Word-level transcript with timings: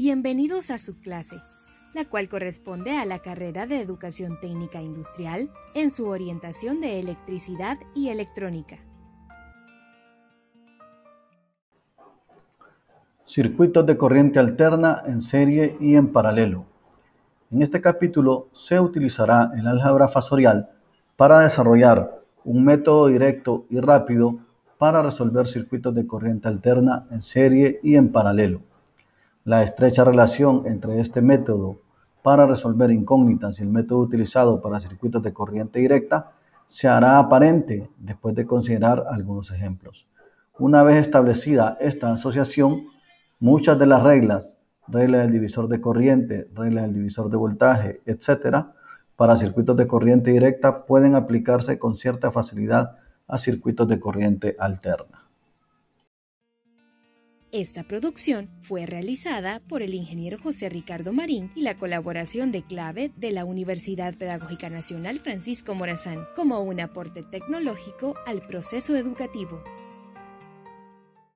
Bienvenidos 0.00 0.70
a 0.70 0.78
su 0.78 1.00
clase, 1.00 1.42
la 1.92 2.04
cual 2.04 2.28
corresponde 2.28 2.96
a 2.96 3.04
la 3.04 3.18
carrera 3.18 3.66
de 3.66 3.80
Educación 3.80 4.38
Técnica 4.40 4.80
Industrial 4.80 5.50
en 5.74 5.90
su 5.90 6.06
orientación 6.06 6.80
de 6.80 7.00
electricidad 7.00 7.78
y 7.96 8.10
electrónica. 8.10 8.76
Circuitos 13.26 13.84
de 13.86 13.96
corriente 13.96 14.38
alterna 14.38 15.02
en 15.04 15.20
serie 15.20 15.76
y 15.80 15.96
en 15.96 16.12
paralelo. 16.12 16.64
En 17.50 17.62
este 17.62 17.80
capítulo 17.80 18.50
se 18.52 18.78
utilizará 18.78 19.50
el 19.58 19.66
álgebra 19.66 20.06
fasorial 20.06 20.70
para 21.16 21.40
desarrollar 21.40 22.22
un 22.44 22.64
método 22.64 23.08
directo 23.08 23.66
y 23.68 23.80
rápido 23.80 24.38
para 24.78 25.02
resolver 25.02 25.48
circuitos 25.48 25.92
de 25.92 26.06
corriente 26.06 26.46
alterna 26.46 27.08
en 27.10 27.20
serie 27.20 27.80
y 27.82 27.96
en 27.96 28.12
paralelo. 28.12 28.67
La 29.48 29.62
estrecha 29.62 30.04
relación 30.04 30.64
entre 30.66 31.00
este 31.00 31.22
método 31.22 31.80
para 32.22 32.46
resolver 32.46 32.90
incógnitas 32.90 33.58
y 33.58 33.62
el 33.62 33.70
método 33.70 34.00
utilizado 34.00 34.60
para 34.60 34.78
circuitos 34.78 35.22
de 35.22 35.32
corriente 35.32 35.78
directa 35.80 36.32
se 36.66 36.86
hará 36.86 37.18
aparente 37.18 37.88
después 37.96 38.34
de 38.34 38.44
considerar 38.44 39.04
algunos 39.10 39.50
ejemplos. 39.50 40.06
Una 40.58 40.82
vez 40.82 40.96
establecida 40.96 41.78
esta 41.80 42.12
asociación, 42.12 42.88
muchas 43.40 43.78
de 43.78 43.86
las 43.86 44.02
reglas, 44.02 44.58
regla 44.86 45.20
del 45.20 45.32
divisor 45.32 45.68
de 45.68 45.80
corriente, 45.80 46.50
regla 46.54 46.82
del 46.82 46.92
divisor 46.92 47.30
de 47.30 47.38
voltaje, 47.38 48.02
etcétera, 48.04 48.74
para 49.16 49.38
circuitos 49.38 49.78
de 49.78 49.86
corriente 49.86 50.30
directa 50.30 50.84
pueden 50.84 51.14
aplicarse 51.14 51.78
con 51.78 51.96
cierta 51.96 52.30
facilidad 52.30 52.98
a 53.26 53.38
circuitos 53.38 53.88
de 53.88 53.98
corriente 53.98 54.56
alterna. 54.58 55.27
Esta 57.50 57.82
producción 57.82 58.50
fue 58.60 58.84
realizada 58.84 59.60
por 59.60 59.80
el 59.80 59.94
ingeniero 59.94 60.36
José 60.38 60.68
Ricardo 60.68 61.14
Marín 61.14 61.50
y 61.54 61.62
la 61.62 61.78
colaboración 61.78 62.52
de 62.52 62.60
clave 62.60 63.10
de 63.16 63.32
la 63.32 63.46
Universidad 63.46 64.14
Pedagógica 64.14 64.68
Nacional 64.68 65.18
Francisco 65.18 65.74
Morazán 65.74 66.26
como 66.36 66.60
un 66.60 66.78
aporte 66.78 67.22
tecnológico 67.22 68.16
al 68.26 68.42
proceso 68.42 68.96
educativo. 68.96 69.64